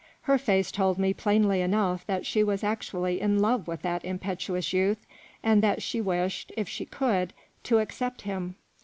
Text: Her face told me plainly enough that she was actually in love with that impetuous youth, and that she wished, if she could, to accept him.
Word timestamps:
Her 0.21 0.39
face 0.39 0.71
told 0.71 0.97
me 0.97 1.13
plainly 1.13 1.61
enough 1.61 2.07
that 2.07 2.25
she 2.25 2.43
was 2.43 2.63
actually 2.63 3.21
in 3.21 3.37
love 3.37 3.67
with 3.67 3.83
that 3.83 4.03
impetuous 4.03 4.73
youth, 4.73 5.05
and 5.43 5.61
that 5.61 5.83
she 5.83 6.01
wished, 6.01 6.51
if 6.57 6.67
she 6.67 6.85
could, 6.85 7.33
to 7.65 7.77
accept 7.77 8.23
him. 8.23 8.55